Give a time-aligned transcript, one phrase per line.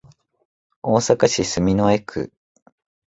[0.81, 2.31] 大阪市住之江区